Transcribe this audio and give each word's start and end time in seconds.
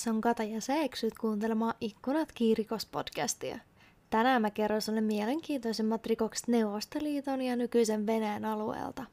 tässä 0.00 0.10
on 0.10 0.20
Kata 0.20 0.42
ja 0.42 0.60
sä 0.60 0.74
eksyt 0.74 1.14
kuuntelemaan 1.20 1.74
Ikkunat 1.80 2.32
kiirikos-podcastia. 2.34 3.58
Tänään 4.10 4.42
mä 4.42 4.50
kerron 4.50 4.82
sulle 4.82 5.00
mielenkiintoisimmat 5.00 6.06
rikokset 6.06 6.48
Neuvostoliiton 6.48 7.42
ja 7.42 7.56
nykyisen 7.56 8.06
Venäjän 8.06 8.44
alueelta. 8.44 9.04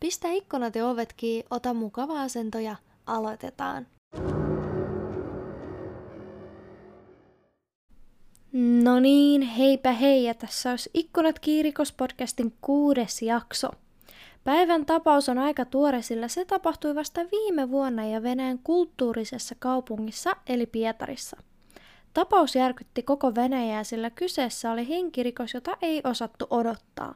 Pistä 0.00 0.28
ikkunat 0.28 0.74
ja 0.74 0.86
ovet 0.86 1.12
kiinni, 1.12 1.46
ota 1.50 1.74
mukava 1.74 2.22
asento 2.22 2.58
ja 2.58 2.76
aloitetaan. 3.06 3.86
No 8.82 9.00
niin, 9.00 9.42
heipä 9.42 9.92
hei 9.92 10.24
ja 10.24 10.34
tässä 10.34 10.70
olisi 10.70 10.90
Ikkunat 10.94 11.38
kiirikos-podcastin 11.38 12.52
kuudes 12.60 13.22
jakso– 13.22 13.70
Päivän 14.44 14.86
tapaus 14.86 15.28
on 15.28 15.38
aika 15.38 15.64
tuore, 15.64 16.02
sillä 16.02 16.28
se 16.28 16.44
tapahtui 16.44 16.94
vasta 16.94 17.20
viime 17.32 17.70
vuonna 17.70 18.06
ja 18.06 18.22
Venäjän 18.22 18.58
kulttuurisessa 18.58 19.54
kaupungissa 19.58 20.36
eli 20.46 20.66
Pietarissa. 20.66 21.36
Tapaus 22.14 22.56
järkytti 22.56 23.02
koko 23.02 23.34
Venäjää, 23.34 23.84
sillä 23.84 24.10
kyseessä 24.10 24.72
oli 24.72 24.88
henkirikos, 24.88 25.54
jota 25.54 25.76
ei 25.82 26.00
osattu 26.04 26.46
odottaa. 26.50 27.14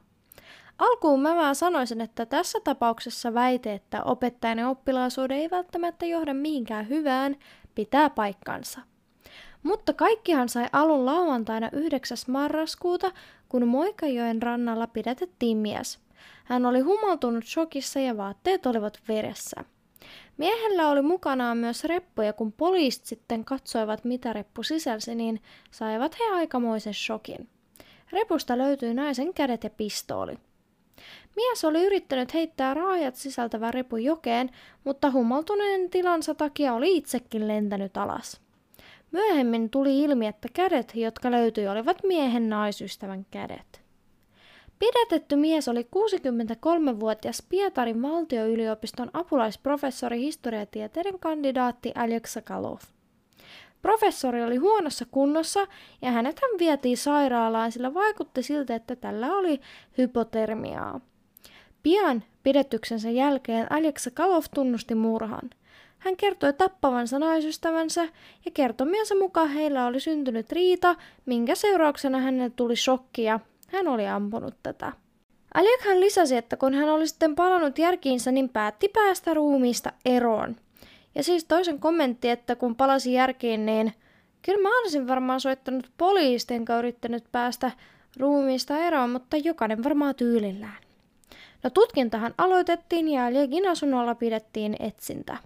Alkuun 0.79 1.21
mä 1.21 1.37
vaan 1.37 1.55
sanoisin, 1.55 2.01
että 2.01 2.27
tässä 2.27 2.59
tapauksessa 2.65 3.35
väite, 3.35 3.73
että 3.73 4.03
opettajan 4.03 4.59
ja 4.59 4.69
oppilaisuuden 4.69 5.37
ei 5.37 5.51
välttämättä 5.51 6.07
johda 6.07 6.35
mihinkään 6.35 6.89
hyvään, 6.89 7.37
pitää 7.75 8.11
paikkansa. 8.11 8.81
Mutta 9.63 9.93
kaikkihan 9.93 10.49
sai 10.49 10.67
alun 10.73 11.07
lauantaina 11.07 11.69
9. 11.73 12.19
marraskuuta, 12.29 13.13
kun 13.49 13.69
Moikajoen 13.69 14.43
rannalla 14.43 14.87
pidätettiin 14.87 15.59
mies– 15.59 15.99
hän 16.45 16.67
oli 16.67 16.81
humaltunut 16.81 17.45
shokissa 17.45 18.01
ja 18.01 18.17
vaatteet 18.17 18.67
olivat 18.67 19.01
veressä. 19.09 19.65
Miehellä 20.37 20.89
oli 20.89 21.03
mukanaan 21.03 21.59
myös 21.59 21.85
reppu 21.85 22.23
ja 22.23 22.33
kun 22.33 22.53
poliisit 22.53 23.05
sitten 23.05 23.45
katsoivat 23.45 24.05
mitä 24.05 24.33
reppu 24.33 24.63
sisälsi, 24.63 25.15
niin 25.15 25.43
saivat 25.71 26.19
he 26.19 26.25
aikamoisen 26.35 26.95
shokin. 26.95 27.49
Repusta 28.13 28.59
löytyi 28.59 28.95
naisen 28.95 29.35
kädet 29.35 29.65
ja 29.65 29.71
pistooli. 29.71 30.39
Mies 31.37 31.65
oli 31.65 31.85
yrittänyt 31.85 32.35
heittää 32.35 32.75
raajat 32.75 33.15
sisältävän 33.15 33.75
repun 33.75 34.05
jokeen, 34.05 34.51
mutta 34.85 35.11
humaltuneen 35.11 35.91
tilansa 35.91 36.35
takia 36.35 36.75
oli 36.75 36.97
itsekin 36.97 37.49
lentänyt 37.49 37.97
alas. 37.97 38.41
Myöhemmin 39.11 39.71
tuli 39.71 40.03
ilmi, 40.03 40.27
että 40.27 40.49
kädet, 40.53 40.95
jotka 40.95 41.31
löytyi, 41.31 41.69
olivat 41.69 42.03
miehen 42.03 42.49
naisystävän 42.49 43.27
kädet. 43.31 43.76
Pidätetty 44.79 45.37
mies 45.37 45.69
oli 45.69 45.83
63-vuotias 45.83 47.43
Pietarin 47.49 48.03
valtioyliopiston 48.03 49.11
apulaisprofessori 49.13 50.21
historiatieteiden 50.21 51.19
kandidaatti 51.19 51.93
Aleksa 51.95 52.43
Kalov. 52.43 52.79
Professori 53.83 54.43
oli 54.43 54.57
huonossa 54.57 55.05
kunnossa 55.11 55.67
ja 56.03 56.11
hänet 56.11 56.41
hän 56.43 56.59
vietiin 56.59 56.97
sairaalaan, 56.97 57.73
sillä 57.73 57.95
vaikutti 57.95 58.43
siltä, 58.43 58.75
että 58.75 58.97
tällä 58.97 59.37
oli 59.37 59.61
hypotermiaa. 59.99 61.01
Pian 61.83 62.23
pidetyksensä 62.43 63.11
jälkeen 63.11 63.73
Aleksa 63.73 64.11
Kalov 64.11 64.45
tunnusti 64.55 64.95
murhan. 64.95 65.51
Hän 65.99 66.17
kertoi 66.17 66.53
tappavansa 66.53 67.19
naisystävänsä 67.19 68.03
ja 68.45 68.51
kertomiensa 68.55 69.15
mukaan 69.15 69.49
heillä 69.49 69.87
oli 69.87 70.01
syntynyt 70.01 70.53
riita, 70.53 70.97
minkä 71.27 71.55
seurauksena 71.55 72.19
hänelle 72.19 72.51
tuli 72.51 72.77
shokkia 72.77 73.41
hän 73.67 73.89
oli 73.89 74.09
ampunut 74.09 74.55
tätä. 74.63 74.93
Aliakhan 75.55 76.01
lisäsi, 76.01 76.37
että 76.37 76.57
kun 76.57 76.75
hän 76.75 76.89
oli 76.89 77.09
sitten 77.09 77.35
palannut 77.35 77.79
järkiinsä, 77.79 78.33
niin 78.33 78.49
päätti 78.49 78.89
päästä 78.89 79.35
ruumiista 79.35 79.93
eroon. 80.05 80.57
Ja 81.15 81.23
siis 81.23 81.45
toisen 81.45 81.81
kommentti, 81.81 82.31
että 82.31 82.57
kun 82.57 82.77
palasi 82.77 83.13
järkiin, 83.13 83.67
niin 83.67 83.93
kyllä 84.43 84.63
mä 84.63 84.81
olisin 84.81 85.09
varmaan 85.09 85.41
soittanut 85.41 85.91
poliisista, 85.99 86.55
enkä 86.55 86.79
yrittänyt 86.79 87.25
päästä 87.33 87.71
ruumiista 88.17 88.79
eroon, 88.79 89.11
mutta 89.11 89.37
jokainen 89.37 89.85
varmaan 89.85 90.15
tyylillään. 90.15 90.79
No 91.63 91.71
tutkintahan 91.71 92.35
aloitettiin 92.39 93.09
ja 93.09 93.33
Liekin 93.33 93.69
asunnolla 93.69 94.15
pidettiin 94.15 94.77
etsintä. 94.81 95.37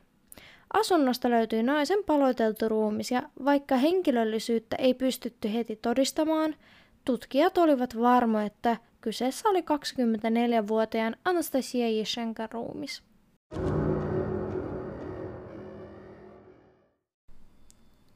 Asunnosta 0.72 1.31
löytyi 1.31 1.62
naisen 1.62 2.05
paloiteltu 2.06 2.69
ruumis 2.69 3.11
ja 3.11 3.22
vaikka 3.45 3.77
henkilöllisyyttä 3.77 4.77
ei 4.77 4.95
pystytty 4.95 5.55
heti 5.55 5.77
todistamaan, 5.77 6.55
Tutkijat 7.05 7.59
olivat 7.59 8.00
varmoja, 8.00 8.47
että 8.47 8.77
kyseessä 9.00 9.49
oli 9.49 9.61
24-vuotiaan 9.61 11.16
Anastasia 11.25 11.88
Yeshenkan 11.88 12.49
ruumis. 12.53 13.03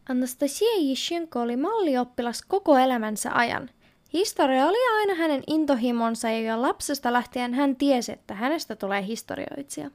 Anastasia 0.08 0.68
Yeshenko 0.88 1.40
oli 1.40 1.56
mallioppilas 1.56 2.42
koko 2.42 2.78
elämänsä 2.78 3.30
ajan. 3.32 3.70
Historia 4.12 4.66
oli 4.66 4.78
aina 4.98 5.14
hänen 5.14 5.42
intohimonsa 5.46 6.30
ja 6.30 6.40
jo 6.40 6.62
lapsesta 6.62 7.12
lähtien 7.12 7.54
hän 7.54 7.76
tiesi, 7.76 8.12
että 8.12 8.34
hänestä 8.34 8.76
tulee 8.76 9.06
historioitsija. 9.06 9.90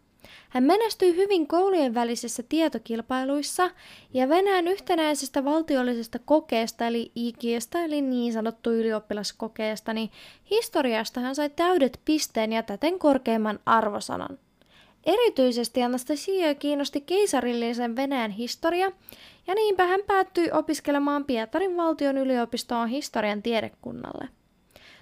Hän 0.50 0.64
menestyi 0.64 1.16
hyvin 1.16 1.48
koulujen 1.48 1.94
välisissä 1.94 2.44
tietokilpailuissa 2.50 3.72
ja 4.14 4.30
Venäjän 4.30 4.68
yhtenäisestä 4.68 5.46
valtiollisesta 5.46 6.20
kokeesta 6.20 6.88
eli 6.88 7.12
IGstä 7.16 7.86
eli 7.86 8.02
niin 8.02 8.34
sanottu 8.34 8.72
ylioppilaskokeesta, 8.72 9.94
niin 9.94 10.12
historiasta 10.50 11.20
hän 11.20 11.36
sai 11.36 11.50
täydet 11.50 12.00
pisteen 12.06 12.54
ja 12.54 12.64
täten 12.64 13.00
korkeimman 13.00 13.60
arvosanan. 13.66 14.40
Erityisesti 15.06 15.84
Anastasia 15.84 16.56
kiinnosti 16.56 17.02
keisarillisen 17.02 17.96
Venäjän 17.96 18.32
historia, 18.32 18.92
ja 19.48 19.56
niinpä 19.56 19.86
hän 19.86 20.02
päättyi 20.08 20.52
opiskelemaan 20.52 21.26
Pietarin 21.26 21.78
valtion 21.78 22.18
yliopistoon 22.18 22.88
historian 22.88 23.42
tiedekunnalle. 23.42 24.39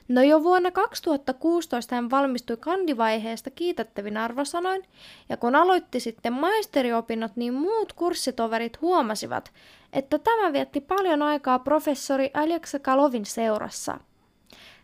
No 0.08 0.22
jo 0.22 0.44
vuonna 0.44 0.72
2016 0.72 1.96
hän 1.96 2.10
valmistui 2.10 2.58
kandivaiheesta 2.58 3.50
kiitettävin 3.50 4.18
arvosanoin, 4.18 4.84
ja 5.30 5.38
kun 5.38 5.56
aloitti 5.56 6.00
sitten 6.00 6.34
maisteriopinnot, 6.34 7.36
niin 7.36 7.54
muut 7.54 7.94
kurssitoverit 7.94 8.82
huomasivat, 8.82 9.52
että 9.94 10.20
tämä 10.20 10.54
vietti 10.54 10.82
paljon 10.82 11.22
aikaa 11.22 11.60
professori 11.60 12.32
Aleksa 12.34 12.80
Kalovin 12.80 13.26
seurassa– 13.26 13.98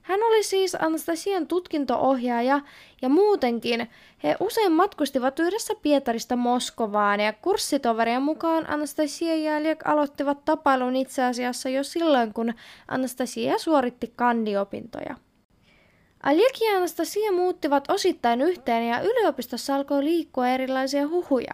hän 0.03 0.23
oli 0.23 0.43
siis 0.43 0.75
Anastasian 0.75 1.47
tutkintoohjaaja 1.47 2.61
ja 3.01 3.09
muutenkin 3.09 3.89
he 4.23 4.35
usein 4.39 4.71
matkustivat 4.71 5.39
yhdessä 5.39 5.73
Pietarista 5.81 6.35
Moskovaan 6.35 7.19
ja 7.19 7.33
kurssitoverien 7.33 8.21
mukaan 8.21 8.69
Anastasia 8.69 9.35
ja 9.35 9.55
Aljek 9.55 9.87
aloittivat 9.87 10.45
tapailun 10.45 10.95
itse 10.95 11.23
asiassa 11.23 11.69
jo 11.69 11.83
silloin, 11.83 12.33
kun 12.33 12.53
Anastasia 12.87 13.57
suoritti 13.57 14.13
kandiopintoja. 14.15 15.15
Aljek 16.23 16.61
ja 16.61 16.77
Anastasia 16.77 17.31
muuttivat 17.31 17.89
osittain 17.89 18.41
yhteen 18.41 18.87
ja 18.87 19.01
yliopistossa 19.01 19.75
alkoi 19.75 20.03
liikkua 20.03 20.47
erilaisia 20.47 21.07
huhuja. 21.07 21.53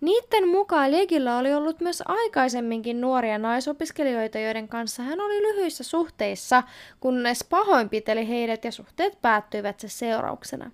Niiden 0.00 0.48
mukaan 0.48 0.92
Legillä 0.92 1.38
oli 1.38 1.54
ollut 1.54 1.80
myös 1.80 2.02
aikaisemminkin 2.06 3.00
nuoria 3.00 3.38
naisopiskelijoita, 3.38 4.38
joiden 4.38 4.68
kanssa 4.68 5.02
hän 5.02 5.20
oli 5.20 5.42
lyhyissä 5.42 5.84
suhteissa, 5.84 6.62
kunnes 7.00 7.44
pahoinpiteli 7.44 8.28
heidät 8.28 8.64
ja 8.64 8.72
suhteet 8.72 9.22
päättyivät 9.22 9.80
se 9.80 9.88
seurauksena. 9.88 10.70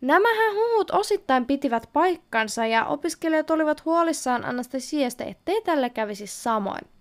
Nämähän 0.00 0.54
huhut 0.54 0.90
osittain 0.90 1.46
pitivät 1.46 1.88
paikkansa 1.92 2.66
ja 2.66 2.86
opiskelijat 2.86 3.50
olivat 3.50 3.84
huolissaan 3.84 4.44
Anastasiasta, 4.44 5.24
ettei 5.24 5.62
tälle 5.62 5.90
kävisi 5.90 6.26
samoin. 6.26 6.95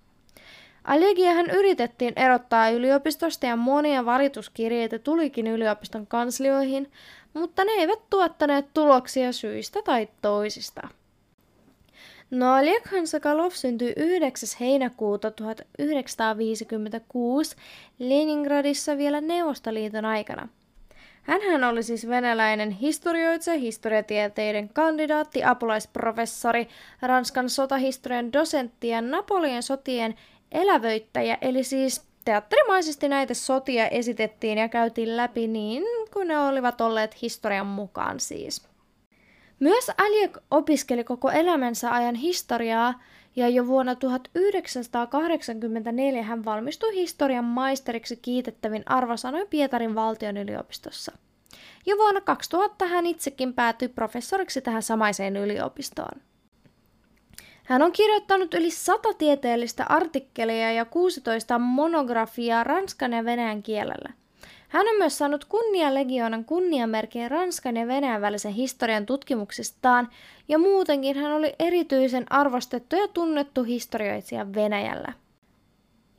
Allegiahan 0.86 1.50
yritettiin 1.50 2.14
erottaa 2.16 2.70
yliopistosta 2.70 3.46
ja 3.46 3.56
monia 3.56 4.06
valituskirjeitä 4.06 5.00
tulikin 5.00 5.48
yliopiston 5.48 6.08
kanslioihin, 6.08 6.92
mutta 7.34 7.64
ne 7.64 7.72
eivät 7.72 8.00
tuottaneet 8.10 8.66
tuloksia 8.74 9.32
syistä 9.32 9.82
tai 9.82 10.08
toisista. 10.22 10.88
No 12.32 12.56
Oleg 12.56 12.84
Sakalov 13.06 13.52
syntyi 13.52 13.94
9. 13.98 14.50
heinäkuuta 14.60 15.32
1956 15.32 17.56
Leningradissa 18.00 18.98
vielä 18.98 19.22
Neuvostoliiton 19.22 20.06
aikana. 20.06 20.48
Hänhän 21.22 21.64
oli 21.64 21.84
siis 21.84 22.08
venäläinen 22.08 22.72
historioitsija, 22.72 23.58
historiatieteiden 23.58 24.70
kandidaatti, 24.70 25.44
apulaisprofessori, 25.44 26.68
Ranskan 27.02 27.50
sotahistorian 27.50 28.34
dosentti 28.34 28.88
ja 28.88 29.02
Napolien 29.02 29.64
sotien 29.64 30.16
elävöittäjä, 30.56 31.38
eli 31.42 31.64
siis 31.64 32.06
teatterimaisesti 32.26 33.10
näitä 33.10 33.34
sotia 33.34 33.88
esitettiin 33.88 34.58
ja 34.58 34.70
käytiin 34.70 35.18
läpi 35.18 35.48
niin 35.48 35.84
kuin 36.14 36.28
ne 36.28 36.40
olivat 36.40 36.82
olleet 36.82 37.22
historian 37.22 37.68
mukaan 37.68 38.20
siis. 38.20 38.68
Myös 39.60 39.92
Aljek 39.98 40.38
opiskeli 40.52 41.04
koko 41.04 41.32
elämänsä 41.32 41.94
ajan 41.94 42.16
historiaa 42.16 43.02
ja 43.36 43.50
jo 43.50 43.68
vuonna 43.68 43.96
1984 43.96 46.24
hän 46.24 46.46
valmistui 46.46 46.96
historian 46.96 47.46
maisteriksi 47.46 48.18
kiitettävin 48.18 48.84
arvosanoin 48.86 49.48
Pietarin 49.48 49.96
valtion 49.96 50.38
yliopistossa. 50.38 51.12
Jo 51.86 51.98
vuonna 51.98 52.22
2000 52.22 52.88
hän 52.88 53.06
itsekin 53.06 53.54
päätyi 53.54 53.88
professoriksi 53.88 54.62
tähän 54.62 54.84
samaiseen 54.84 55.38
yliopistoon. 55.38 56.22
Hän 57.66 57.82
on 57.82 57.92
kirjoittanut 57.92 58.54
yli 58.54 58.72
sata 58.72 59.14
tieteellistä 59.14 59.86
artikkelia 59.90 60.72
ja 60.72 60.86
16 60.86 61.60
monografiaa 61.60 62.64
ranskan 62.64 63.14
ja 63.14 63.26
venäjän 63.26 63.64
kielellä. 63.64 64.14
Hän 64.68 64.88
on 64.88 64.98
myös 64.98 65.18
saanut 65.18 65.46
kunnialegionan 65.46 66.46
kunniamerkin 66.46 67.32
Ranskan 67.32 67.78
ja 67.78 67.88
Venäjän 67.88 68.22
välisen 68.22 68.52
historian 68.52 69.06
tutkimuksistaan, 69.06 70.10
ja 70.48 70.58
muutenkin 70.58 71.18
hän 71.18 71.32
oli 71.32 71.54
erityisen 71.60 72.26
arvostettu 72.30 72.96
ja 72.96 73.08
tunnettu 73.08 73.64
historioitsija 73.64 74.54
Venäjällä. 74.54 75.14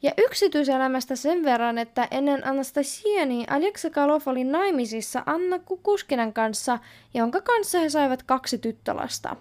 Ja 0.02 0.12
yksityiselämästä 0.19 1.16
sen 1.16 1.44
verran, 1.44 1.78
että 1.78 2.08
ennen 2.10 2.46
Anastasiani 2.46 3.44
Aleksa 3.50 3.90
Kalov 3.90 4.22
oli 4.26 4.44
naimisissa 4.44 5.22
Anna 5.26 5.58
Kukuskinan 5.58 6.32
kanssa, 6.32 6.78
jonka 7.14 7.40
kanssa 7.40 7.78
he 7.78 7.88
saivat 7.88 8.22
kaksi 8.22 8.58
tyttölasta. 8.58 9.37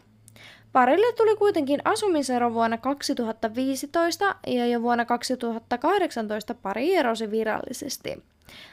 Parille 0.75 1.13
tuli 1.13 1.35
kuitenkin 1.35 1.81
asumisero 1.85 2.53
vuonna 2.53 2.77
2015 2.77 4.35
ja 4.47 4.65
jo 4.65 4.81
vuonna 4.81 5.05
2018 5.05 6.53
pari 6.53 6.95
erosi 6.95 7.31
virallisesti. 7.31 8.23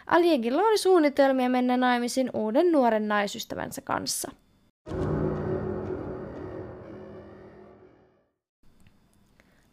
Aljegilla 0.07 0.63
oli 0.63 0.79
suunnitelmia 0.79 1.49
mennä 1.49 1.77
naimisiin 1.77 2.31
uuden 2.35 2.73
nuoren 2.73 3.09
naisystävänsä 3.09 3.81
kanssa. 3.81 4.31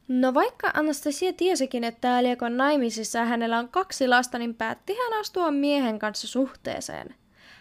No 0.08 0.34
vaikka 0.34 0.72
Anastasia 0.74 1.34
tiesikin, 1.34 1.84
että 1.84 2.16
Aliek 2.16 2.42
on 2.42 2.58
naimisissa 2.58 3.26
hänellä 3.26 3.60
on 3.60 3.70
kaksi 3.70 4.08
lasta, 4.08 4.38
niin 4.40 4.56
päätti 4.56 4.94
hän 4.94 5.20
astua 5.20 5.52
miehen 5.52 6.00
kanssa 6.00 6.28
suhteeseen. 6.28 7.16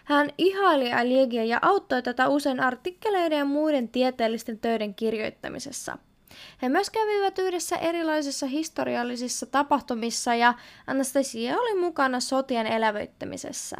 Hän 0.09 0.29
ihaili 0.37 0.93
Aliegia 0.93 1.43
ja 1.43 1.59
auttoi 1.61 2.03
tätä 2.03 2.27
usein 2.27 2.59
artikkeleiden 2.59 3.37
ja 3.37 3.45
muiden 3.45 3.89
tieteellisten 3.89 4.59
töiden 4.59 4.95
kirjoittamisessa. 4.95 5.97
He 6.61 6.69
myös 6.69 6.89
kävivät 6.89 7.39
yhdessä 7.39 7.75
erilaisissa 7.75 8.45
historiallisissa 8.45 9.45
tapahtumissa 9.45 10.35
ja 10.35 10.53
Anastasia 10.87 11.57
oli 11.57 11.79
mukana 11.79 12.19
sotien 12.19 12.67
elävöittämisessä. 12.67 13.77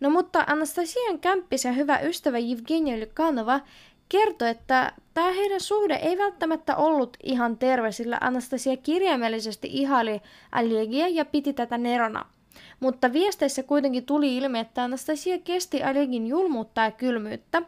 No 0.00 0.10
mutta 0.10 0.44
Anastasian 0.46 1.18
kämppis 1.18 1.64
ja 1.64 1.72
hyvä 1.72 1.98
ystävä 1.98 2.38
Evgenia 2.38 3.00
Lykanova 3.00 3.60
kertoi, 4.08 4.48
että 4.48 4.92
tämä 5.14 5.32
heidän 5.32 5.60
suhde 5.60 5.94
ei 5.94 6.18
välttämättä 6.18 6.76
ollut 6.76 7.16
ihan 7.22 7.58
terve, 7.58 7.92
sillä 7.92 8.18
Anastasia 8.20 8.76
kirjaimellisesti 8.76 9.68
ihaili 9.72 10.20
Aliegia 10.52 11.08
ja 11.08 11.24
piti 11.24 11.52
tätä 11.52 11.78
nerona. 11.78 12.26
Mutta 12.80 13.12
viesteissä 13.12 13.62
kuitenkin 13.62 14.06
tuli 14.06 14.36
ilmi, 14.36 14.58
että 14.58 14.82
Anastasia 14.82 15.38
kesti 15.38 15.82
Alegin 15.82 16.26
julmuutta 16.26 16.80
ja 16.80 16.90
kylmyyttä, 16.90 17.62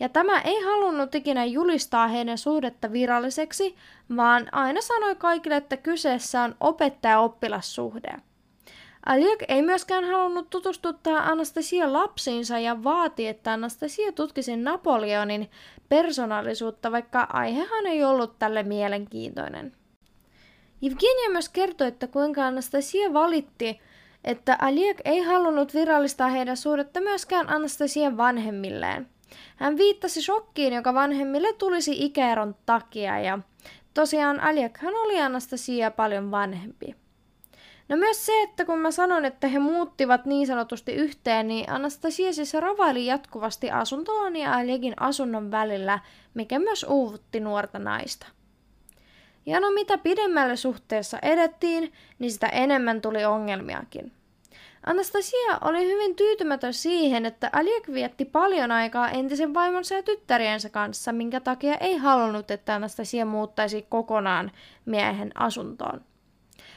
ja 0.00 0.08
tämä 0.08 0.40
ei 0.40 0.60
halunnut 0.60 1.14
ikinä 1.14 1.44
julistaa 1.44 2.08
heidän 2.08 2.38
suhdetta 2.38 2.92
viralliseksi, 2.92 3.76
vaan 4.16 4.48
aina 4.52 4.80
sanoi 4.80 5.16
kaikille, 5.16 5.56
että 5.56 5.76
kyseessä 5.76 6.42
on 6.42 6.54
opettaja-oppilassuhde. 6.60 8.12
Aliak 9.06 9.38
ei 9.48 9.62
myöskään 9.62 10.04
halunnut 10.04 10.50
tutustuttaa 10.50 11.18
Anastasia 11.18 11.92
lapsiinsa 11.92 12.58
ja 12.58 12.84
vaati, 12.84 13.28
että 13.28 13.52
Anastasia 13.52 14.12
tutkisi 14.12 14.56
Napoleonin 14.56 15.50
persoonallisuutta, 15.88 16.92
vaikka 16.92 17.26
aihehan 17.32 17.86
ei 17.86 18.04
ollut 18.04 18.38
tälle 18.38 18.62
mielenkiintoinen. 18.62 19.72
Evgenia 20.82 21.30
myös 21.30 21.48
kertoi, 21.48 21.88
että 21.88 22.06
kuinka 22.06 22.46
Anastasia 22.46 23.12
valitti, 23.12 23.80
että 24.24 24.58
Aliak 24.60 24.96
ei 25.04 25.20
halunnut 25.20 25.74
virallistaa 25.74 26.28
heidän 26.28 26.56
suhdetta 26.56 27.00
myöskään 27.00 27.48
Anastasian 27.48 28.16
vanhemmilleen. 28.16 29.08
Hän 29.56 29.76
viittasi 29.76 30.22
shokkiin, 30.22 30.72
joka 30.72 30.94
vanhemmille 30.94 31.52
tulisi 31.52 32.04
ikäeron 32.04 32.54
takia, 32.66 33.18
ja 33.20 33.38
tosiaan 33.94 34.40
Aliakhan 34.40 34.94
oli 34.94 35.20
Anastasia 35.20 35.90
paljon 35.90 36.30
vanhempi. 36.30 36.94
No 37.88 37.96
myös 37.96 38.26
se, 38.26 38.42
että 38.42 38.64
kun 38.64 38.78
mä 38.78 38.90
sanon, 38.90 39.24
että 39.24 39.48
he 39.48 39.58
muuttivat 39.58 40.26
niin 40.26 40.46
sanotusti 40.46 40.92
yhteen, 40.92 41.48
niin 41.48 41.70
Anastasia 41.70 42.32
siis 42.32 42.54
ravaili 42.54 43.06
jatkuvasti 43.06 43.70
asuntoon 43.70 44.36
ja 44.36 44.54
Aljekin 44.54 44.94
asunnon 45.00 45.50
välillä, 45.50 45.98
mikä 46.34 46.58
myös 46.58 46.86
uuvutti 46.88 47.40
nuorta 47.40 47.78
naista. 47.78 48.26
Ja 49.46 49.60
no 49.60 49.70
mitä 49.70 49.98
pidemmälle 49.98 50.56
suhteessa 50.56 51.18
edettiin, 51.22 51.92
niin 52.18 52.32
sitä 52.32 52.46
enemmän 52.46 53.00
tuli 53.00 53.24
ongelmiakin. 53.24 54.12
Anastasia 54.86 55.58
oli 55.60 55.86
hyvin 55.86 56.16
tyytymätön 56.16 56.74
siihen, 56.74 57.26
että 57.26 57.50
Aliek 57.52 57.92
vietti 57.92 58.24
paljon 58.24 58.72
aikaa 58.72 59.10
entisen 59.10 59.54
vaimonsa 59.54 59.94
ja 59.94 60.02
tyttäriensä 60.02 60.70
kanssa, 60.70 61.12
minkä 61.12 61.40
takia 61.40 61.74
ei 61.74 61.96
halunnut, 61.96 62.50
että 62.50 62.74
Anastasia 62.74 63.26
muuttaisi 63.26 63.86
kokonaan 63.88 64.52
miehen 64.84 65.32
asuntoon. 65.34 66.00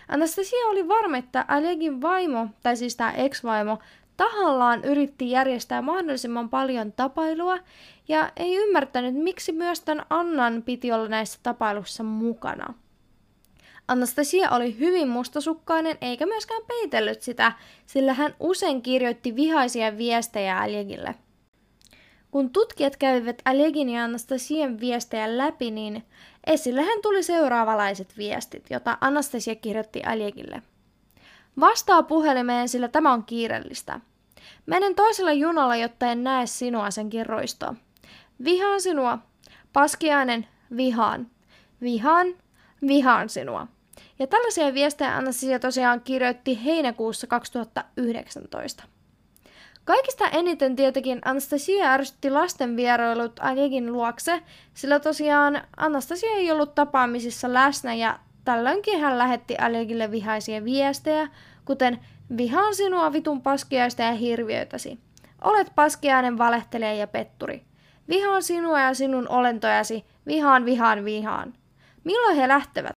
Anastasia 0.08 0.68
oli 0.68 0.88
varma, 0.88 1.18
että 1.18 1.46
Aliekin 1.48 2.02
vaimo, 2.02 2.48
tai 2.64 2.78
siis 2.78 2.96
tämä 2.96 3.12
ex-vaimo, 3.12 3.80
tahallaan 4.18 4.84
yritti 4.84 5.32
järjestää 5.32 5.82
mahdollisimman 5.82 6.50
paljon 6.50 6.92
tapailua 6.92 7.60
ja 8.08 8.32
ei 8.38 8.56
ymmärtänyt, 8.56 9.16
miksi 9.16 9.52
myös 9.52 9.82
tämän 9.82 10.06
Annan 10.10 10.64
piti 10.64 10.92
olla 10.92 11.08
näissä 11.08 11.40
tapailussa 11.44 12.04
mukana. 12.04 12.74
Anastasia 13.88 14.52
oli 14.52 14.80
hyvin 14.80 15.08
mustasukkainen 15.08 15.98
eikä 16.02 16.26
myöskään 16.26 16.62
peitellyt 16.68 17.22
sitä, 17.22 17.52
sillä 17.86 18.14
hän 18.14 18.36
usein 18.40 18.82
kirjoitti 18.82 19.36
vihaisia 19.36 19.98
viestejä 19.98 20.60
Aljegille. 20.60 21.16
Kun 22.32 22.50
tutkijat 22.50 22.98
kävivät 22.98 23.42
Alegin 23.46 23.90
ja 23.90 24.04
Anastasian 24.04 24.80
viestejä 24.80 25.38
läpi, 25.38 25.72
niin 25.72 26.04
esille 26.48 26.82
hän 26.82 27.02
tuli 27.02 27.24
seuraavalaiset 27.24 28.18
viestit, 28.18 28.66
jota 28.70 28.98
Anastasia 29.02 29.56
kirjoitti 29.56 30.04
Aljegille. 30.04 30.62
Vastaa 31.60 32.04
puhelimeen, 32.04 32.70
sillä 32.70 32.88
tämä 32.88 33.14
on 33.14 33.24
kiireellistä. 33.24 34.00
Menen 34.66 34.96
toisella 34.96 35.34
junalla, 35.34 35.76
jotta 35.76 36.06
en 36.06 36.24
näe 36.24 36.46
sinua 36.46 36.92
sen 36.92 37.10
kerroistoa. 37.10 37.76
Vihaan 38.44 38.82
sinua. 38.82 39.20
Paskiainen, 39.74 40.48
vihaan. 40.78 41.28
Vihaan, 41.82 42.28
vihaan 42.88 43.30
sinua. 43.30 43.68
Ja 44.20 44.28
tällaisia 44.28 44.74
viestejä 44.74 45.18
Anastasia 45.18 45.60
tosiaan 45.60 46.02
kirjoitti 46.02 46.66
heinäkuussa 46.66 47.28
2019. 47.28 48.84
Kaikista 49.86 50.28
eniten 50.30 50.76
tietenkin 50.76 51.22
Anastasia 51.26 51.92
ärsytti 51.92 52.30
lasten 52.30 52.76
vierailut 52.76 53.40
Anjegin 53.40 53.94
luokse, 53.94 54.42
sillä 54.74 55.00
tosiaan 55.00 55.62
Anastasia 55.78 56.30
ei 56.30 56.52
ollut 56.52 56.76
tapaamisissa 56.76 57.54
läsnä 57.54 57.94
ja 57.94 58.20
tällöinkin 58.48 59.00
hän 59.00 59.18
lähetti 59.18 59.56
Allegille 59.58 60.12
vihaisia 60.12 60.64
viestejä, 60.64 61.28
kuten 61.66 62.00
vihaan 62.38 62.76
sinua 62.76 63.14
vitun 63.14 63.42
paskiaista 63.42 64.02
ja 64.02 64.12
hirviöitäsi. 64.12 65.00
Olet 65.44 65.72
paskiainen 65.76 66.38
valehtelija 66.38 66.94
ja 66.94 67.08
petturi. 67.08 67.64
Vihaan 68.10 68.44
sinua 68.44 68.80
ja 68.80 68.94
sinun 68.94 69.30
olentojasi. 69.30 70.06
Vihaan, 70.28 70.66
vihaan, 70.66 71.06
vihaan. 71.06 71.54
Milloin 72.04 72.36
he 72.38 72.48
lähtevät? 72.48 72.92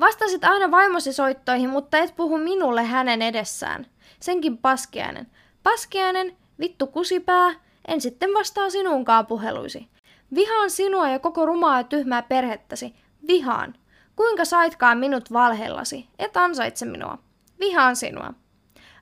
Vastasit 0.00 0.44
aina 0.44 0.70
vaimosi 0.70 1.12
soittoihin, 1.12 1.70
mutta 1.70 1.98
et 1.98 2.16
puhu 2.16 2.38
minulle 2.38 2.84
hänen 2.84 3.22
edessään. 3.22 3.86
Senkin 4.20 4.58
paskiainen. 4.58 5.26
Paskiainen, 5.62 6.36
vittu 6.60 6.86
kusipää, 6.86 7.54
en 7.88 8.00
sitten 8.00 8.34
vastaa 8.34 8.70
sinunkaan 8.70 9.26
puheluisi. 9.26 9.88
Vihaan 10.34 10.70
sinua 10.70 11.08
ja 11.08 11.18
koko 11.18 11.46
rumaa 11.46 11.76
ja 11.76 11.84
tyhmää 11.84 12.22
perhettäsi. 12.22 12.94
Vihaan. 13.26 13.74
Kuinka 14.18 14.44
saitkaan 14.44 14.98
minut 14.98 15.32
valhellasi? 15.32 16.08
Et 16.18 16.36
ansaitse 16.36 16.86
minua. 16.86 17.18
Vihaan 17.60 17.96
sinua. 17.96 18.34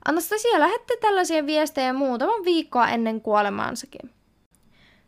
Anastasia 0.05 0.59
lähetti 0.59 0.93
tällaisia 1.01 1.45
viestejä 1.45 1.93
muutaman 1.93 2.45
viikkoa 2.45 2.87
ennen 2.89 3.21
kuolemaansakin. 3.21 4.09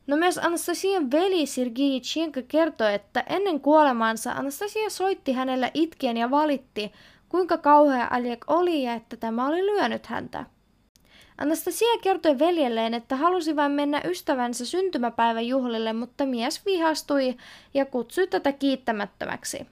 No 0.08 0.18
myös 0.18 0.38
Anastasian 0.38 1.12
veli 1.12 1.46
Sergei 1.46 2.02
Chinka 2.02 2.42
kertoi, 2.48 2.94
että 2.94 3.24
ennen 3.30 3.62
kuolemaansa 3.62 4.32
Anastasia 4.32 4.90
soitti 4.90 5.34
hänelle 5.34 5.72
itkien 5.74 6.18
ja 6.18 6.32
valitti, 6.32 6.92
kuinka 7.30 7.58
kauhea 7.58 8.08
Aljek 8.12 8.46
oli 8.48 8.84
ja 8.84 8.94
että 8.94 9.18
tämä 9.18 9.48
oli 9.48 9.66
lyönyt 9.66 10.06
häntä. 10.06 10.46
Anastasia 11.38 11.98
kertoi 12.02 12.40
veljelleen, 12.40 12.94
että 12.94 13.16
halusi 13.16 13.56
vain 13.56 13.72
mennä 13.72 14.02
ystävänsä 14.06 14.66
syntymäpäiväjuhlille, 14.66 15.94
mutta 15.94 16.26
mies 16.26 16.66
vihastui 16.66 17.38
ja 17.74 17.86
kutsui 17.86 18.28
tätä 18.28 18.52
kiittämättömäksi. 18.52 19.68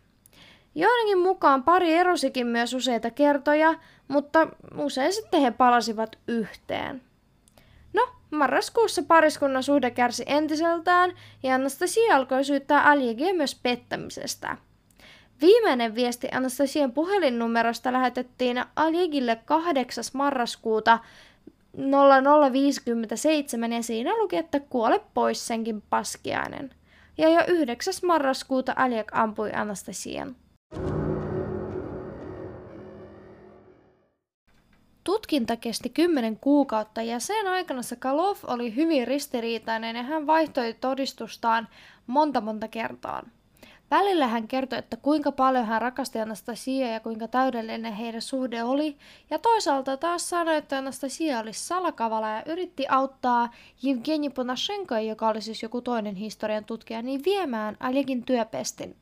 Joidenkin 0.78 1.20
mukaan 1.20 1.64
pari 1.64 1.94
erosikin 1.94 2.48
myös 2.48 2.74
useita 2.74 3.12
kertoja, 3.12 3.76
mutta 4.08 4.48
usein 4.78 5.14
sitten 5.14 5.42
he 5.42 5.52
palasivat 5.52 6.18
yhteen. 6.28 7.02
No, 7.94 8.08
marraskuussa 8.32 9.04
pariskunnan 9.08 9.64
suhde 9.64 9.92
kärsi 9.92 10.24
entiseltään 10.26 11.14
ja 11.44 11.56
Anastasia 11.56 12.16
alkoi 12.16 12.44
syyttää 12.44 12.84
Aljegia 12.84 13.34
myös 13.34 13.60
pettämisestä. 13.64 14.58
Viimeinen 15.42 15.96
viesti 15.96 16.28
Anastasian 16.32 16.92
puhelinnumerosta 16.92 17.94
lähetettiin 17.94 18.66
Aljegille 18.76 19.40
8. 19.46 20.04
marraskuuta 20.14 21.00
0057 22.52 23.74
ja 23.74 23.84
siinä 23.84 24.18
luki, 24.18 24.38
että 24.38 24.60
kuole 24.60 25.02
pois 25.14 25.48
senkin 25.48 25.84
paskiainen. 25.90 26.70
ja 27.18 27.30
jo 27.30 27.42
9. 27.48 27.94
marraskuuta 28.06 28.74
Aljek 28.76 29.12
ampui 29.12 29.52
Anastasian. 29.54 30.36
Tutkinta 35.04 35.56
kesti 35.56 35.90
kymmenen 35.90 36.40
kuukautta 36.40 37.02
ja 37.02 37.20
sen 37.20 37.48
aikana 37.48 37.82
Sakalov 37.82 38.38
oli 38.48 38.76
hyvin 38.76 39.08
ristiriitainen 39.08 39.96
ja 39.96 40.04
hän 40.04 40.28
vaihtoi 40.28 40.74
todistustaan 40.74 41.68
monta 42.08 42.42
monta 42.42 42.68
kertaa. 42.68 43.24
Välillä 43.92 44.28
hän 44.28 44.48
kertoi, 44.48 44.80
että 44.80 44.98
kuinka 44.98 45.32
paljon 45.32 45.66
hän 45.66 45.82
rakasti 45.82 46.20
Anastasia 46.20 46.88
ja 46.88 47.00
kuinka 47.00 47.28
täydellinen 47.28 47.94
heidän 47.94 48.22
suhde 48.22 48.64
oli, 48.64 48.98
ja 49.30 49.40
toisaalta 49.40 49.98
taas 49.98 50.30
sanoi, 50.30 50.56
että 50.56 50.78
Anastasia 50.78 51.40
oli 51.40 51.54
salakavala 51.54 52.30
ja 52.30 52.44
yritti 52.46 52.86
auttaa 52.90 53.54
Evgeni 53.90 54.30
Ponashenko, 54.30 54.98
joka 54.98 55.28
oli 55.28 55.42
siis 55.42 55.64
joku 55.64 55.82
toinen 55.82 56.16
historian 56.16 56.66
tutkija, 56.66 57.02
niin 57.02 57.22
viemään 57.26 57.78
Aljekin 57.80 58.26
työpestin. 58.26 58.96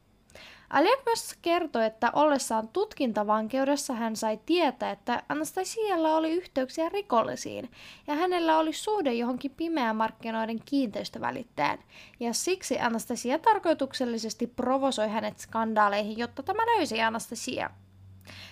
Alek 0.70 1.06
myös 1.06 1.36
kertoi, 1.42 1.86
että 1.86 2.12
ollessaan 2.14 2.68
tutkintavankeudessa 2.68 3.94
hän 3.94 4.16
sai 4.16 4.40
tietää, 4.46 4.92
että 4.92 5.24
Anastasialla 5.30 6.16
oli 6.16 6.32
yhteyksiä 6.32 6.90
rikollisiin 6.90 7.72
ja 8.08 8.14
hänellä 8.16 8.58
oli 8.58 8.74
suhde 8.74 9.14
johonkin 9.14 9.52
pimeän 9.52 9.96
markkinoiden 9.96 10.60
kiinteistövälittäjään. 10.66 11.80
Ja 12.20 12.34
siksi 12.34 12.80
Anastasia 12.80 13.40
tarkoituksellisesti 13.40 14.48
provosoi 14.48 15.10
hänet 15.10 15.40
skandaaleihin, 15.40 16.18
jotta 16.18 16.44
tämä 16.44 16.66
löysi 16.66 17.02
Anastasia. 17.02 17.70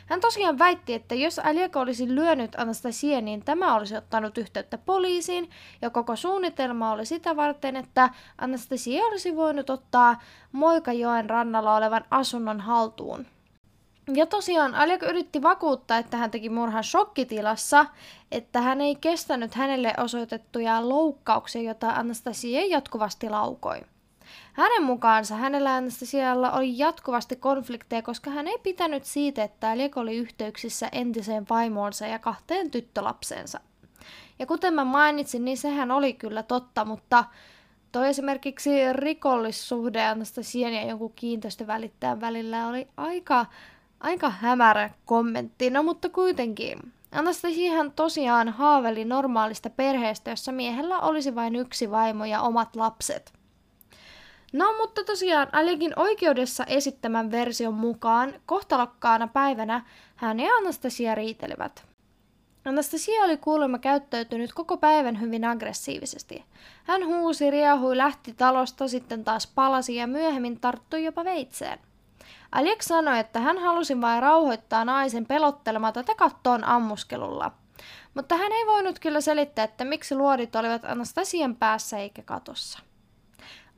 Hän 0.06 0.22
tosiaan 0.22 0.60
väitti, 0.60 0.94
että 0.94 1.16
jos 1.16 1.40
Aljeko 1.40 1.80
olisi 1.80 2.16
lyönyt 2.16 2.56
Anastasia, 2.60 3.22
niin 3.22 3.46
tämä 3.46 3.76
olisi 3.76 3.98
ottanut 3.98 4.38
yhteyttä 4.38 4.78
poliisiin, 4.78 5.50
ja 5.82 5.90
koko 5.90 6.16
suunnitelma 6.16 6.92
oli 6.92 7.06
sitä 7.06 7.36
varten, 7.36 7.76
että 7.76 8.10
Anastasia 8.38 9.06
olisi 9.06 9.36
voinut 9.36 9.70
ottaa 9.70 10.22
Moikajoen 10.52 11.30
rannalla 11.30 11.76
olevan 11.76 12.06
asunnon 12.12 12.60
haltuun. 12.60 13.26
Ja 14.14 14.26
tosiaan 14.26 14.76
Aljeko 14.76 15.06
yritti 15.06 15.42
vakuuttaa, 15.42 15.98
että 15.98 16.18
hän 16.18 16.32
teki 16.32 16.50
murhan 16.50 16.84
shokkitilassa, 16.84 17.86
että 18.32 18.62
hän 18.62 18.82
ei 18.82 18.96
kestänyt 18.96 19.56
hänelle 19.56 19.94
osoitettuja 19.98 20.90
loukkauksia, 20.90 21.62
joita 21.62 21.90
Anastasia 21.90 22.66
jatkuvasti 22.66 23.30
laukoi. 23.30 23.82
Hänen 24.54 24.84
mukaansa 24.84 25.36
hänellä 25.36 25.76
Anastasialla 25.76 26.52
oli 26.52 26.78
jatkuvasti 26.78 27.36
konflikteja, 27.36 28.02
koska 28.02 28.30
hän 28.30 28.48
ei 28.48 28.58
pitänyt 28.64 29.06
siitä, 29.06 29.44
että 29.44 29.78
Leko 29.78 30.00
oli 30.00 30.18
yhteyksissä 30.18 30.90
entiseen 30.92 31.46
vaimoonsa 31.50 32.08
ja 32.08 32.20
kahteen 32.20 32.72
tyttölapseensa. 32.72 33.60
Ja 34.40 34.46
kuten 34.46 34.74
mä 34.74 34.84
mainitsin, 34.84 35.46
niin 35.46 35.58
sehän 35.58 35.92
oli 35.92 36.14
kyllä 36.14 36.44
totta, 36.44 36.86
mutta 36.86 37.24
toi 37.92 38.08
esimerkiksi 38.08 38.94
rikollissuhde 38.94 40.06
Anastasian 40.06 40.74
ja 40.74 40.86
jonkun 40.86 41.14
kiinteistövälittäjän 41.16 42.22
välillä 42.22 42.68
oli 42.68 42.88
aika, 42.98 43.46
aika 44.00 44.30
hämärä 44.30 44.90
kommentti, 45.06 45.70
no 45.70 45.84
mutta 45.84 46.10
kuitenkin. 46.10 46.94
Anastasiahan 47.12 47.92
tosiaan 47.92 48.50
haaveli 48.50 49.06
normaalista 49.06 49.70
perheestä, 49.70 50.30
jossa 50.30 50.52
miehellä 50.52 51.00
olisi 51.00 51.36
vain 51.36 51.56
yksi 51.56 51.92
vaimo 51.92 52.26
ja 52.26 52.42
omat 52.42 52.76
lapset– 52.76 53.34
No, 54.54 54.74
mutta 54.78 55.04
tosiaan 55.04 55.48
Alekin 55.52 55.94
oikeudessa 55.96 56.64
esittämän 56.64 57.32
version 57.32 57.74
mukaan 57.74 58.34
kohtalokkaana 58.46 59.28
päivänä 59.28 59.86
hän 60.16 60.40
ja 60.40 60.52
Anastasia 60.54 61.16
riitelivät. 61.16 61.86
Anastasia 62.66 63.24
oli 63.24 63.38
kuulemma 63.38 63.80
käyttäytynyt 63.80 64.54
koko 64.54 64.78
päivän 64.78 65.22
hyvin 65.22 65.46
aggressiivisesti. 65.46 66.46
Hän 66.84 67.06
huusi, 67.06 67.52
riehui, 67.52 67.98
lähti 67.98 68.34
talosta, 68.34 68.88
sitten 68.88 69.24
taas 69.24 69.48
palasi 69.56 69.96
ja 69.96 70.08
myöhemmin 70.08 70.60
tarttui 70.60 71.04
jopa 71.04 71.24
veitseen. 71.24 71.80
Alek 72.52 72.82
sanoi, 72.82 73.20
että 73.20 73.40
hän 73.40 73.58
halusi 73.58 74.02
vain 74.02 74.22
rauhoittaa 74.22 74.86
naisen 74.86 75.26
pelottelematta 75.26 76.16
kattoon 76.18 76.64
ammuskelulla. 76.64 77.52
Mutta 78.14 78.38
hän 78.38 78.52
ei 78.52 78.66
voinut 78.66 79.00
kyllä 79.00 79.22
selittää, 79.22 79.66
että 79.66 79.86
miksi 79.86 80.16
luodit 80.16 80.56
olivat 80.56 80.86
Anastasian 80.86 81.56
päässä 81.56 81.98
eikä 81.98 82.22
katossa. 82.22 82.80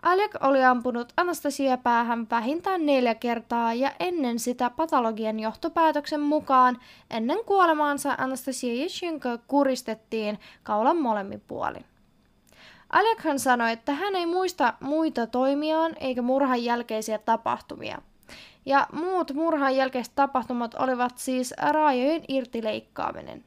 Alec 0.05 0.31
oli 0.39 0.63
ampunut 0.63 1.13
Anastasia 1.17 1.77
päähän 1.77 2.27
vähintään 2.31 2.85
neljä 2.85 3.15
kertaa 3.15 3.73
ja 3.73 3.91
ennen 3.99 4.39
sitä 4.39 4.69
patologian 4.69 5.39
johtopäätöksen 5.39 6.21
mukaan 6.21 6.77
ennen 7.09 7.37
kuolemaansa 7.45 8.15
Anastasia 8.17 8.83
Yashenko 8.83 9.29
kuristettiin 9.47 10.39
kaulan 10.63 10.97
molemmin 10.97 11.41
puolin. 11.47 11.85
Alekhan 12.89 13.39
sanoi, 13.39 13.71
että 13.71 13.91
hän 13.91 14.15
ei 14.15 14.25
muista 14.25 14.73
muita 14.79 15.27
toimiaan 15.27 15.93
eikä 15.99 16.21
murhan 16.21 16.63
jälkeisiä 16.63 17.17
tapahtumia. 17.17 18.01
Ja 18.65 18.87
muut 18.91 19.33
murhan 19.33 19.75
jälkeiset 19.75 20.15
tapahtumat 20.15 20.73
olivat 20.73 21.17
siis 21.17 21.53
raajojen 21.57 22.23
irtileikkaaminen. 22.27 23.43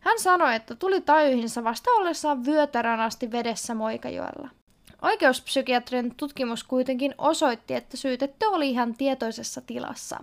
Hän 0.00 0.18
sanoi, 0.18 0.54
että 0.54 0.74
tuli 0.74 1.00
tajuihinsa 1.00 1.64
vasta 1.64 1.90
ollessaan 1.90 2.44
vyötärän 2.44 3.10
vedessä 3.32 3.74
Moikajoella. 3.74 4.57
Oikeuspsykiatrin 5.02 6.14
tutkimus 6.14 6.64
kuitenkin 6.64 7.14
osoitti, 7.18 7.74
että 7.74 7.96
syytetty 7.96 8.46
oli 8.46 8.70
ihan 8.70 8.94
tietoisessa 8.94 9.60
tilassa. 9.60 10.20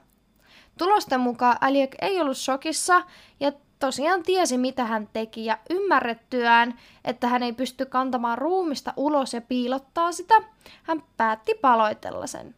Tulosten 0.77 1.19
mukaan 1.19 1.57
Aliek 1.61 1.95
ei 2.01 2.21
ollut 2.21 2.37
shokissa 2.37 3.03
ja 3.39 3.51
tosiaan 3.79 4.23
tiesi, 4.23 4.57
mitä 4.57 4.85
hän 4.85 5.09
teki, 5.13 5.45
ja 5.45 5.57
ymmärrettyään, 5.69 6.79
että 7.05 7.27
hän 7.27 7.43
ei 7.43 7.53
pysty 7.53 7.85
kantamaan 7.85 8.37
ruumista 8.37 8.93
ulos 8.97 9.33
ja 9.33 9.41
piilottaa 9.41 10.11
sitä, 10.11 10.35
hän 10.83 11.03
päätti 11.17 11.53
paloitella 11.61 12.27
sen. 12.27 12.55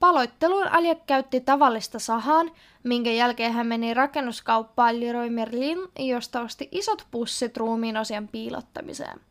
Paloitteluun 0.00 0.68
Aliek 0.68 1.06
käytti 1.06 1.40
tavallista 1.40 1.98
sahan, 1.98 2.50
minkä 2.82 3.10
jälkeen 3.10 3.52
hän 3.52 3.66
meni 3.66 3.94
rakennuskauppaan 3.94 5.00
Leroy 5.00 5.30
Merlin, 5.30 5.78
josta 5.98 6.40
osti 6.40 6.68
isot 6.72 7.06
pussit 7.10 7.56
ruumiin 7.56 7.96
osien 7.96 8.28
piilottamiseen. 8.28 9.27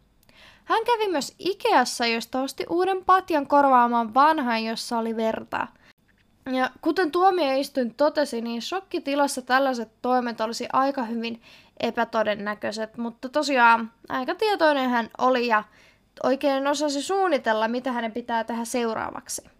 Hän 0.67 0.85
kävi 0.85 1.07
myös 1.11 1.35
Ikeassa, 1.39 2.05
josta 2.05 2.41
osti 2.41 2.65
uuden 2.69 3.05
patjan 3.05 3.47
korvaamaan 3.47 4.13
vanhan, 4.13 4.63
jossa 4.63 4.97
oli 4.97 5.15
verta. 5.15 5.67
Ja 6.51 6.69
kuten 6.81 7.11
tuomioistuin 7.11 7.93
totesi, 7.93 8.41
niin 8.41 8.61
shokkitilassa 8.61 9.41
tällaiset 9.41 9.89
toimet 10.01 10.41
olisi 10.41 10.67
aika 10.73 11.03
hyvin 11.03 11.41
epätodennäköiset, 11.79 12.97
mutta 12.97 13.29
tosiaan 13.29 13.91
aika 14.09 14.35
tietoinen 14.35 14.89
hän 14.89 15.09
oli 15.17 15.47
ja 15.47 15.63
oikein 16.23 16.67
osasi 16.67 17.01
suunnitella, 17.01 17.67
mitä 17.67 17.91
hänen 17.91 18.11
pitää 18.11 18.43
tehdä 18.43 18.65
seuraavaksi. 18.65 19.56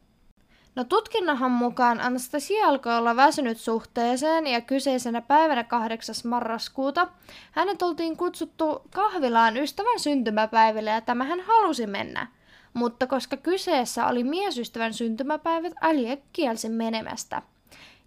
No 0.77 0.83
tutkinnahan 0.83 1.51
mukaan 1.51 1.99
Anastasia 1.99 2.67
alkoi 2.67 2.95
olla 2.95 3.15
väsynyt 3.15 3.57
suhteeseen 3.57 4.47
ja 4.47 4.61
kyseisenä 4.61 5.21
päivänä 5.21 5.63
8. 5.63 6.15
marraskuuta 6.23 7.07
hänet 7.51 7.81
oltiin 7.81 8.17
kutsuttu 8.17 8.81
kahvilaan 8.93 9.57
ystävän 9.57 9.99
syntymäpäiville 9.99 10.89
ja 10.89 11.01
tämä 11.01 11.23
hän 11.23 11.41
halusi 11.41 11.87
mennä. 11.87 12.27
Mutta 12.73 13.07
koska 13.07 13.37
kyseessä 13.37 14.07
oli 14.07 14.23
miesystävän 14.23 14.93
syntymäpäivät, 14.93 15.73
Alie 15.81 16.21
kielsi 16.33 16.69
menemästä. 16.69 17.41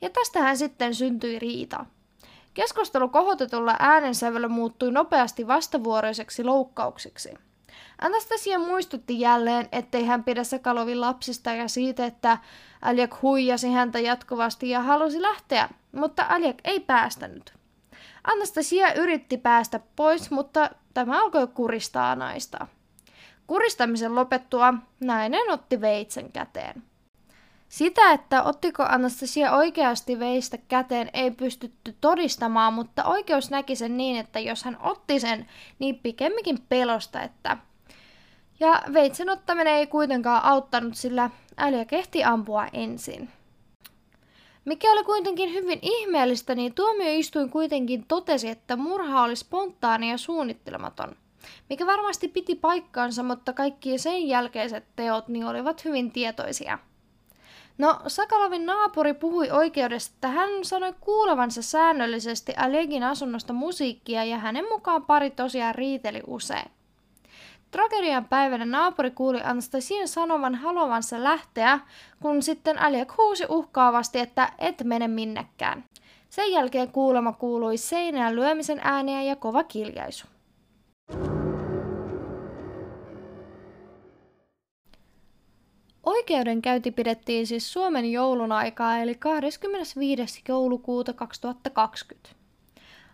Ja 0.00 0.10
tästähän 0.10 0.56
sitten 0.56 0.94
syntyi 0.94 1.38
riita. 1.38 1.86
Keskustelu 2.54 3.08
kohotetulla 3.08 3.76
äänensävyllä 3.78 4.48
muuttui 4.48 4.92
nopeasti 4.92 5.46
vastavuoroiseksi 5.46 6.44
loukkauksiksi. 6.44 7.34
Anastasia 8.00 8.58
muistutti 8.58 9.20
jälleen, 9.20 9.68
ettei 9.72 10.04
hän 10.04 10.24
pidä 10.24 10.44
Sakalovin 10.44 11.00
lapsista 11.00 11.52
ja 11.52 11.68
siitä, 11.68 12.06
että 12.06 12.38
Aljak 12.82 13.22
huijasi 13.22 13.72
häntä 13.72 13.98
jatkuvasti 13.98 14.70
ja 14.70 14.80
halusi 14.80 15.22
lähteä, 15.22 15.68
mutta 15.92 16.26
Aljak 16.28 16.56
ei 16.64 16.80
päästänyt. 16.80 17.54
Anastasia 18.24 18.94
yritti 18.94 19.36
päästä 19.36 19.80
pois, 19.96 20.30
mutta 20.30 20.70
tämä 20.94 21.22
alkoi 21.22 21.46
kuristaa 21.46 22.16
naista. 22.16 22.66
Kuristamisen 23.46 24.14
lopettua 24.14 24.74
nainen 25.00 25.50
otti 25.50 25.80
veitsen 25.80 26.32
käteen. 26.32 26.89
Sitä, 27.70 28.12
että 28.12 28.42
ottiko 28.42 28.82
Anastasia 28.82 29.52
oikeasti 29.52 30.18
veistä 30.18 30.58
käteen, 30.68 31.10
ei 31.12 31.30
pystytty 31.30 31.96
todistamaan, 32.00 32.72
mutta 32.72 33.04
oikeus 33.04 33.50
näki 33.50 33.76
sen 33.76 33.96
niin, 33.96 34.16
että 34.16 34.40
jos 34.40 34.64
hän 34.64 34.78
otti 34.80 35.20
sen, 35.20 35.46
niin 35.78 35.98
pikemminkin 35.98 36.58
pelosta, 36.68 37.22
että 37.22 37.56
ja 38.60 38.82
veitsen 38.92 39.30
ottaminen 39.30 39.74
ei 39.74 39.86
kuitenkaan 39.86 40.44
auttanut, 40.44 40.94
sillä 40.94 41.30
älyä 41.58 41.84
kehti 41.84 42.24
ampua 42.24 42.66
ensin. 42.72 43.28
Mikä 44.64 44.92
oli 44.92 45.04
kuitenkin 45.04 45.52
hyvin 45.52 45.78
ihmeellistä, 45.82 46.54
niin 46.54 46.74
tuomioistuin 46.74 47.50
kuitenkin 47.50 48.04
totesi, 48.08 48.48
että 48.48 48.76
murha 48.76 49.22
oli 49.22 49.36
spontaani 49.36 50.10
ja 50.10 50.18
suunnittelematon. 50.18 51.16
Mikä 51.68 51.86
varmasti 51.86 52.28
piti 52.28 52.54
paikkaansa, 52.54 53.22
mutta 53.22 53.52
kaikki 53.52 53.98
sen 53.98 54.28
jälkeiset 54.28 54.84
teot 54.96 55.28
niin 55.28 55.46
olivat 55.46 55.84
hyvin 55.84 56.12
tietoisia. 56.12 56.78
No, 57.80 58.00
Sakalovin 58.06 58.66
naapuri 58.66 59.14
puhui 59.14 59.50
oikeudesta, 59.50 60.14
että 60.14 60.28
hän 60.28 60.50
sanoi 60.62 60.94
kuulevansa 61.00 61.62
säännöllisesti 61.62 62.52
Alegin 62.56 63.02
asunnosta 63.02 63.52
musiikkia 63.52 64.25
ja 64.25 64.38
hänen 64.38 64.64
mukaan 64.72 65.04
pari 65.04 65.30
tosiaan 65.30 65.75
riiteli 65.75 66.22
usein. 66.26 66.70
Tragedian 67.70 68.25
päivänä 68.25 68.64
naapuri 68.64 69.10
kuuli 69.10 69.40
Anastasian 69.42 70.08
sanovan 70.08 70.54
haluavansa 70.54 71.25
lähteä, 71.25 71.80
kun 72.22 72.42
sitten 72.42 72.78
Alek 72.78 73.12
huusi 73.18 73.44
uhkaavasti, 73.49 74.18
että 74.18 74.52
et 74.58 74.84
mene 74.84 75.08
minnekään. 75.08 75.84
Sen 76.30 76.52
jälkeen 76.52 76.92
kuulema 76.92 77.32
kuului 77.32 77.76
seinään 77.76 78.37
lyömisen 78.37 78.80
ääniä 78.82 79.22
ja 79.22 79.37
kova 79.37 79.64
kiljaisu. 79.64 80.26
Oikeudenkäynti 86.07 86.90
pidettiin 86.90 87.47
siis 87.47 87.73
Suomen 87.73 88.12
joulun 88.12 88.52
aikaa 88.52 88.99
eli 88.99 89.14
25. 89.14 90.42
joulukuuta 90.49 91.12
2020. 91.12 92.28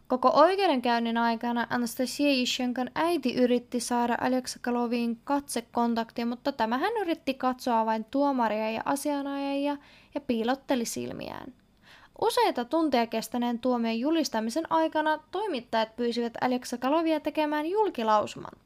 Koko 0.08 0.30
oikeudenkäynnin 0.34 1.16
aikana 1.16 1.66
Anastasia 1.70 2.30
Ishenkan 2.30 2.90
äiti 2.94 3.34
yritti 3.34 3.80
saada 3.80 4.18
Alexa 4.20 4.58
Kaloviin 4.62 5.20
katsekontaktia, 5.24 6.26
mutta 6.26 6.52
tämä 6.52 6.78
hän 6.78 6.92
yritti 7.00 7.34
katsoa 7.34 7.86
vain 7.86 8.04
tuomaria 8.04 8.70
ja 8.70 8.82
asianajajia 8.84 9.76
ja 10.14 10.20
piilotteli 10.20 10.84
silmiään. 10.84 11.54
Useita 12.20 12.64
tunteja 12.64 13.06
kestäneen 13.06 13.58
tuomion 13.58 14.00
julistamisen 14.00 14.72
aikana 14.72 15.18
toimittajat 15.30 15.96
pyysivät 15.96 16.32
Alexa 16.40 16.78
Kalovia 16.78 17.20
tekemään 17.20 17.66
julkilausuman. 17.66 18.65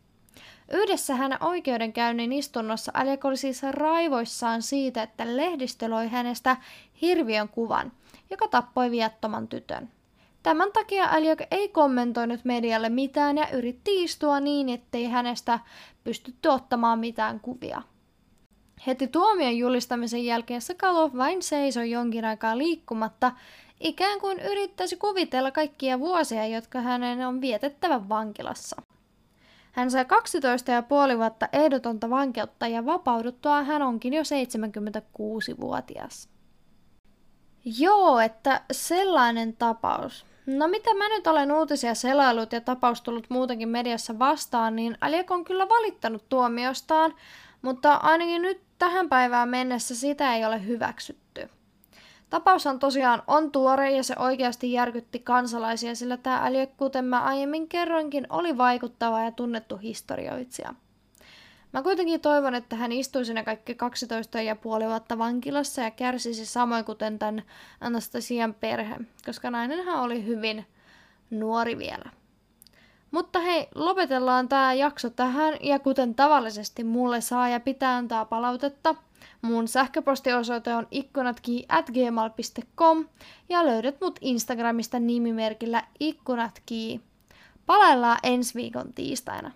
Yhdessä 0.71 1.15
hänen 1.15 1.45
oikeudenkäynnin 1.45 2.33
istunnossa 2.33 2.93
Alek 2.95 3.25
oli 3.25 3.37
siis 3.37 3.63
raivoissaan 3.63 4.63
siitä, 4.63 5.03
että 5.03 5.37
lehdistö 5.37 5.89
loi 5.89 6.09
hänestä 6.09 6.57
hirviön 7.03 7.49
kuvan, 7.49 7.93
joka 8.31 8.49
tappoi 8.49 8.91
viattoman 8.91 9.49
tytön. 9.49 9.91
Tämän 10.43 10.73
takia 10.73 11.05
Aliok 11.05 11.39
ei 11.51 11.69
kommentoinut 11.69 12.45
medialle 12.45 12.89
mitään 12.89 13.37
ja 13.37 13.49
yritti 13.49 14.05
istua 14.05 14.41
niin, 14.41 14.69
ettei 14.69 15.07
hänestä 15.07 15.59
pystytty 16.05 16.49
ottamaan 16.49 16.99
mitään 16.99 17.41
kuvia. 17.41 17.83
Heti 18.87 19.09
tuomion 19.09 19.57
julistamisen 19.57 20.25
jälkeen 20.25 20.63
Sakalov 20.63 21.17
vain 21.17 21.43
seisoi 21.43 21.91
jonkin 21.91 22.25
aikaa 22.25 22.59
liikkumatta, 22.59 23.33
ikään 23.81 24.21
kuin 24.21 24.41
yrittäisi 24.41 24.97
kuvitella 24.97 25.51
kaikkia 25.51 25.99
vuosia, 25.99 26.47
jotka 26.47 26.81
hänen 26.81 27.27
on 27.27 27.41
vietettävä 27.41 28.09
vankilassa. 28.09 28.83
Hän 29.73 29.91
sai 29.91 30.05
12,5 31.13 31.19
vuotta 31.19 31.49
ehdotonta 31.53 32.11
vankeutta 32.11 32.67
ja 32.67 32.87
vapauduttua 32.87 33.63
hän 33.63 33.83
onkin 33.83 34.13
jo 34.13 34.23
76-vuotias. 34.23 36.29
Joo, 37.65 38.21
että 38.21 38.61
sellainen 38.73 39.57
tapaus. 39.57 40.27
No 40.47 40.69
mitä 40.69 40.95
mä 40.95 41.09
nyt 41.09 41.27
olen 41.27 41.53
uutisia 41.53 41.95
selailut 41.95 42.53
ja 42.53 42.61
tapaus 42.61 43.03
tullut 43.03 43.31
muutenkin 43.31 43.69
mediassa 43.69 44.19
vastaan, 44.19 44.77
niin 44.77 44.99
Aliek 45.01 45.31
on 45.31 45.45
kyllä 45.45 45.69
valittanut 45.69 46.29
tuomiostaan, 46.29 47.15
mutta 47.63 47.95
ainakin 47.95 48.43
nyt 48.43 48.61
tähän 48.79 49.09
päivään 49.09 49.49
mennessä 49.49 49.95
sitä 49.95 50.35
ei 50.35 50.45
ole 50.45 50.67
hyväksytty. 50.67 51.49
Tapaushan 52.31 52.79
tosiaan 52.79 53.23
on 53.27 53.53
tuore 53.53 53.91
ja 53.91 54.03
se 54.03 54.15
oikeasti 54.19 54.73
järkytti 54.73 55.19
kansalaisia, 55.19 55.95
sillä 55.95 56.17
tämä 56.17 56.41
Aliek, 56.41 56.77
kuten 56.77 57.05
mä 57.05 57.21
aiemmin 57.21 57.69
kerroinkin, 57.69 58.27
oli 58.31 58.59
vaikuttava 58.59 59.23
ja 59.23 59.33
tunnettu 59.33 59.77
historioitsija. 59.77 60.75
Mä 61.73 61.83
kuitenkin 61.83 62.21
toivon, 62.21 62.55
että 62.55 62.77
hän 62.77 62.93
istuisi 62.93 63.35
ne 63.35 63.45
kaikki 63.45 63.75
12 63.75 64.41
ja 64.41 64.57
puoli 64.57 64.87
vuotta 64.87 65.19
vankilassa 65.19 65.83
ja 65.83 65.91
kärsisi 65.91 66.47
samoin 66.47 66.85
kuten 66.85 67.19
tämän 67.19 67.43
Anastasian 67.81 68.55
perhe, 68.55 68.97
koska 69.27 69.51
nainenhan 69.51 70.01
oli 70.01 70.27
hyvin 70.27 70.67
nuori 71.31 71.79
vielä. 71.79 72.11
Mutta 73.11 73.41
hei, 73.41 73.69
lopetellaan 73.75 74.49
tämä 74.49 74.73
jakso 74.75 75.11
tähän 75.11 75.55
ja 75.61 75.79
kuten 75.79 76.15
tavallisesti 76.15 76.85
mulle 76.85 77.21
saa 77.21 77.49
ja 77.49 77.61
pitää 77.61 77.97
antaa 77.97 78.25
palautetta. 78.25 78.95
Mun 79.43 79.69
sähköpostiosoite 79.69 80.75
on 80.75 80.87
ikkunatki 80.91 81.67
at 81.69 81.91
gmail.com 81.91 83.09
ja 83.49 83.67
löydät 83.67 84.01
mut 84.01 84.19
Instagramista 84.21 84.99
nimimerkillä 85.01 85.85
ikkunatki. 86.01 87.01
Palaillaan 87.67 88.19
ensi 88.23 88.55
viikon 88.55 88.93
tiistaina. 88.93 89.53